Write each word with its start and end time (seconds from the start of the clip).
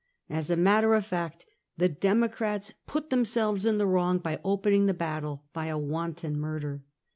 As 0.31 0.49
a 0.49 0.55
matter 0.55 0.95
of 0.95 1.05
fact, 1.05 1.45
the 1.77 1.87
Democrats 1.87 2.73
put 2.87 3.11
themselves 3.11 3.67
in 3.67 3.77
the 3.77 3.85
wrong 3.85 4.17
by 4.17 4.39
opening 4.43 4.87
the 4.87 4.95
battle 4.95 5.43
by 5.53 5.67
a 5.67 5.77
wanton 5.77 6.39
murder. 6.39 6.81